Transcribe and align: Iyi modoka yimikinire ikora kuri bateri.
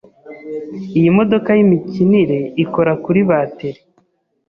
Iyi 0.97 1.09
modoka 1.17 1.49
yimikinire 1.57 2.39
ikora 2.63 2.91
kuri 3.03 3.21
bateri. 3.29 3.79